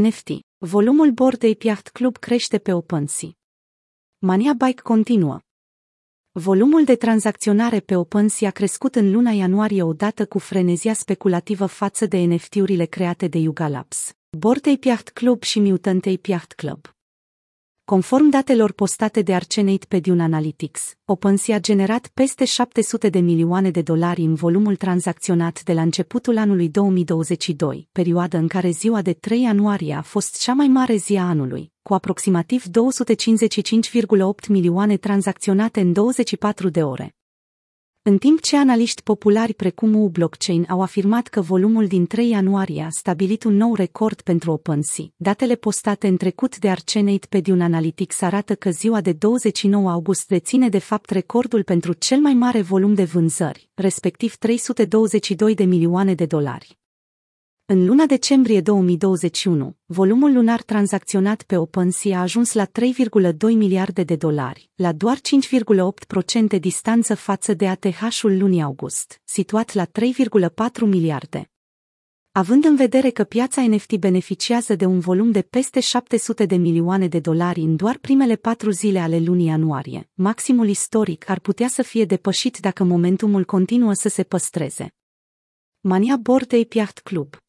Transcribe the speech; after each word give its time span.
NFT. 0.00 0.28
Volumul 0.58 1.10
Bored 1.10 1.44
Ape 1.44 1.66
Yacht 1.66 1.88
Club 1.88 2.16
crește 2.16 2.58
pe 2.58 2.72
OpenSea. 2.72 3.28
Mania 4.18 4.52
Bike 4.52 4.82
continuă. 4.82 5.38
Volumul 6.32 6.84
de 6.84 6.96
tranzacționare 6.96 7.80
pe 7.80 7.96
OpenSea 7.96 8.48
a 8.48 8.50
crescut 8.50 8.94
în 8.94 9.10
luna 9.10 9.30
ianuarie 9.30 9.82
odată 9.82 10.26
cu 10.26 10.38
frenezia 10.38 10.92
speculativă 10.92 11.66
față 11.66 12.06
de 12.06 12.18
NFT-urile 12.18 12.84
create 12.84 13.28
de 13.28 13.38
Yuga 13.38 13.68
Labs, 13.68 14.12
Bored 14.38 14.66
Ape 14.66 14.88
Yacht 14.88 15.08
Club 15.08 15.42
și 15.42 15.60
Mutant 15.60 16.06
Ape 16.06 16.30
Yacht 16.30 16.52
Club. 16.52 16.93
Conform 17.86 18.28
datelor 18.28 18.72
postate 18.72 19.22
de 19.22 19.34
Arcenate 19.34 19.86
pe 19.88 20.00
Dune 20.00 20.22
Analytics, 20.22 20.94
OpenSea 21.04 21.54
a 21.54 21.58
generat 21.58 22.10
peste 22.14 22.44
700 22.44 23.08
de 23.08 23.18
milioane 23.18 23.70
de 23.70 23.82
dolari 23.82 24.22
în 24.22 24.34
volumul 24.34 24.76
tranzacționat 24.76 25.62
de 25.62 25.72
la 25.72 25.82
începutul 25.82 26.38
anului 26.38 26.68
2022, 26.68 27.88
perioadă 27.92 28.36
în 28.36 28.48
care 28.48 28.70
ziua 28.70 29.02
de 29.02 29.12
3 29.12 29.42
ianuarie 29.42 29.94
a 29.94 30.02
fost 30.02 30.40
cea 30.42 30.52
mai 30.52 30.66
mare 30.66 30.96
zi 30.96 31.16
a 31.16 31.28
anului, 31.28 31.72
cu 31.82 31.94
aproximativ 31.94 32.64
255,8 32.64 34.48
milioane 34.48 34.96
tranzacționate 34.96 35.80
în 35.80 35.92
24 35.92 36.68
de 36.68 36.82
ore. 36.82 37.14
În 38.06 38.18
timp 38.18 38.40
ce 38.40 38.56
analiști 38.56 39.02
populari 39.02 39.54
precum 39.54 39.94
U 39.94 40.08
Blockchain 40.08 40.66
au 40.68 40.82
afirmat 40.82 41.26
că 41.26 41.40
volumul 41.40 41.86
din 41.86 42.06
3 42.06 42.28
ianuarie 42.28 42.82
a 42.82 42.88
stabilit 42.90 43.44
un 43.44 43.56
nou 43.56 43.74
record 43.74 44.20
pentru 44.20 44.52
OpenSea, 44.52 45.04
datele 45.16 45.54
postate 45.54 46.06
în 46.06 46.16
trecut 46.16 46.58
de 46.58 46.70
Arcenate 46.70 47.26
pe 47.28 47.40
Dune 47.40 47.64
Analytics 47.64 48.20
arată 48.22 48.54
că 48.54 48.70
ziua 48.70 49.00
de 49.00 49.12
29 49.12 49.90
august 49.90 50.28
deține 50.28 50.68
de 50.68 50.78
fapt 50.78 51.10
recordul 51.10 51.62
pentru 51.62 51.92
cel 51.92 52.18
mai 52.18 52.34
mare 52.34 52.62
volum 52.62 52.94
de 52.94 53.04
vânzări, 53.04 53.70
respectiv 53.74 54.34
322 54.34 55.54
de 55.54 55.64
milioane 55.64 56.14
de 56.14 56.26
dolari. 56.26 56.78
În 57.66 57.86
luna 57.86 58.06
decembrie 58.06 58.60
2021, 58.60 59.76
volumul 59.84 60.32
lunar 60.32 60.62
tranzacționat 60.62 61.42
pe 61.42 61.56
OpenSea 61.56 62.18
a 62.18 62.20
ajuns 62.20 62.52
la 62.52 62.66
3,2 62.66 62.72
miliarde 63.40 64.02
de 64.02 64.16
dolari, 64.16 64.70
la 64.74 64.92
doar 64.92 65.16
5,8% 66.54 66.58
distanță 66.60 67.14
față 67.14 67.54
de 67.54 67.68
ATH-ul 67.68 68.38
lunii 68.38 68.62
august, 68.62 69.20
situat 69.24 69.74
la 69.74 69.86
3,4 69.86 69.90
miliarde. 70.80 71.50
Având 72.32 72.64
în 72.64 72.76
vedere 72.76 73.10
că 73.10 73.24
piața 73.24 73.66
NFT 73.66 73.96
beneficiază 73.96 74.74
de 74.74 74.84
un 74.84 74.98
volum 74.98 75.30
de 75.30 75.42
peste 75.42 75.80
700 75.80 76.46
de 76.46 76.56
milioane 76.56 77.08
de 77.08 77.20
dolari 77.20 77.60
în 77.60 77.76
doar 77.76 77.98
primele 77.98 78.36
patru 78.36 78.70
zile 78.70 78.98
ale 78.98 79.18
lunii 79.18 79.46
ianuarie, 79.46 80.10
maximul 80.14 80.68
istoric 80.68 81.30
ar 81.30 81.40
putea 81.40 81.68
să 81.68 81.82
fie 81.82 82.04
depășit 82.04 82.58
dacă 82.58 82.84
momentumul 82.84 83.44
continuă 83.44 83.92
să 83.92 84.08
se 84.08 84.22
păstreze. 84.22 84.94
Mania 85.80 86.16
Bored 86.16 86.52
Ape 86.52 86.78
Yacht 86.78 86.98
Club 86.98 87.42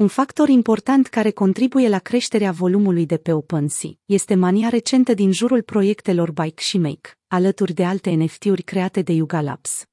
un 0.00 0.08
factor 0.08 0.48
important 0.48 1.06
care 1.06 1.30
contribuie 1.30 1.88
la 1.88 1.98
creșterea 1.98 2.52
volumului 2.52 3.06
de 3.06 3.16
pe 3.16 3.32
OpenSea 3.32 3.90
este 4.04 4.34
mania 4.34 4.68
recentă 4.68 5.14
din 5.14 5.32
jurul 5.32 5.62
proiectelor 5.62 6.30
Bike 6.32 6.62
și 6.62 6.78
Make, 6.78 7.18
alături 7.26 7.72
de 7.72 7.84
alte 7.84 8.10
NFT-uri 8.10 8.62
create 8.62 9.02
de 9.02 9.12
Yuga 9.12 9.40
Labs. 9.40 9.84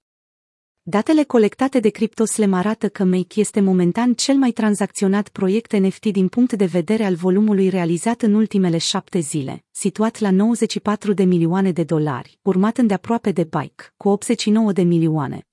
Datele 0.82 1.24
colectate 1.24 1.80
de 1.80 1.90
CryptoSlam 1.90 2.54
arată 2.54 2.90
că 2.90 3.04
Make 3.04 3.40
este 3.40 3.60
momentan 3.60 4.14
cel 4.14 4.36
mai 4.36 4.52
tranzacționat 4.52 5.30
proiect 5.30 5.78
NFT 5.78 6.06
din 6.06 6.28
punct 6.28 6.54
de 6.54 6.66
vedere 6.66 7.04
al 7.04 7.16
volumului 7.16 7.70
realizat 7.70 8.22
în 8.22 8.34
ultimele 8.34 8.78
șapte 8.78 9.20
zile, 9.20 9.64
situat 9.72 10.20
la 10.20 10.32
94 10.32 11.14
de 11.14 11.24
milioane 11.24 11.72
de 11.72 11.84
dolari, 11.84 12.40
urmat 12.42 12.78
îndeaproape 12.78 13.32
de 13.32 13.44
Bike, 13.44 13.84
cu 13.98 14.10
89 14.10 14.72
de 14.72 14.82
milioane. 14.82 15.48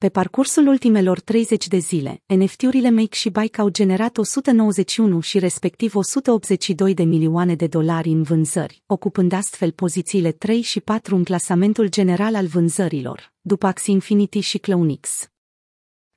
Pe 0.00 0.08
parcursul 0.08 0.66
ultimelor 0.66 1.20
30 1.20 1.68
de 1.68 1.78
zile, 1.78 2.22
NFT-urile 2.26 2.90
Make 2.90 3.16
și 3.16 3.28
Bike 3.28 3.60
au 3.60 3.68
generat 3.68 4.18
191 4.18 5.20
și 5.20 5.38
respectiv 5.38 5.94
182 5.94 6.94
de 6.94 7.02
milioane 7.02 7.54
de 7.54 7.66
dolari 7.66 8.08
în 8.08 8.22
vânzări, 8.22 8.82
ocupând 8.86 9.32
astfel 9.32 9.70
pozițiile 9.70 10.32
3 10.32 10.60
și 10.60 10.80
4 10.80 11.16
în 11.16 11.24
clasamentul 11.24 11.88
general 11.88 12.34
al 12.34 12.46
vânzărilor, 12.46 13.32
după 13.40 13.66
Axie 13.66 13.92
Infinity 13.92 14.40
și 14.40 14.58
CloneX. 14.58 15.28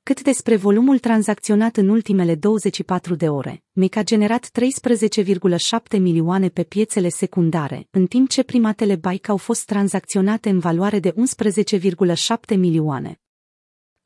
Cât 0.02 0.22
despre 0.22 0.56
volumul 0.56 0.98
tranzacționat 0.98 1.76
în 1.76 1.88
ultimele 1.88 2.34
24 2.34 3.14
de 3.14 3.28
ore, 3.28 3.62
Make 3.72 3.98
a 3.98 4.02
generat 4.02 4.50
13,7 4.50 5.98
milioane 5.98 6.48
pe 6.48 6.62
piețele 6.62 7.08
secundare, 7.08 7.88
în 7.90 8.06
timp 8.06 8.28
ce 8.28 8.42
primatele 8.42 8.96
Bike 8.96 9.30
au 9.30 9.36
fost 9.36 9.64
tranzacționate 9.64 10.48
în 10.48 10.58
valoare 10.58 10.98
de 10.98 11.12
11,7 11.12 12.56
milioane. 12.56 13.18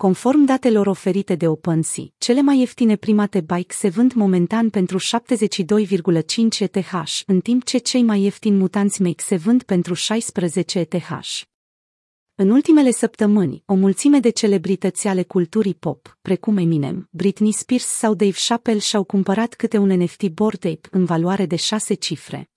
Conform 0.04 0.44
datelor 0.44 0.86
oferite 0.86 1.34
de 1.34 1.48
OpenSea, 1.48 2.04
cele 2.18 2.40
mai 2.40 2.58
ieftine 2.58 2.96
primate 2.96 3.40
bike 3.40 3.74
se 3.74 3.88
vând 3.88 4.12
momentan 4.12 4.70
pentru 4.70 4.98
72,5 4.98 5.04
ETH, 6.58 6.92
în 7.26 7.40
timp 7.40 7.64
ce 7.64 7.78
cei 7.78 8.02
mai 8.02 8.22
ieftini 8.22 8.56
mutanți 8.56 9.02
Make 9.02 9.22
se 9.22 9.36
vând 9.36 9.62
pentru 9.62 9.94
16 9.94 10.78
ETH. 10.78 11.10
În 12.34 12.50
ultimele 12.50 12.90
săptămâni, 12.90 13.62
o 13.66 13.74
mulțime 13.74 14.20
de 14.20 14.30
celebrități 14.30 15.08
ale 15.08 15.22
culturii 15.22 15.74
pop, 15.74 16.18
precum 16.22 16.56
Eminem, 16.56 17.08
Britney 17.10 17.52
Spears 17.52 17.86
sau 17.86 18.14
Dave 18.14 18.36
Chappelle 18.48 18.80
și-au 18.80 19.04
cumpărat 19.04 19.54
câte 19.54 19.78
un 19.78 19.88
NFT 19.88 20.28
Bored 20.28 20.64
Ape 20.64 20.88
în 20.90 21.04
valoare 21.04 21.46
de 21.46 21.56
șase 21.56 21.94
cifre. 21.94 22.50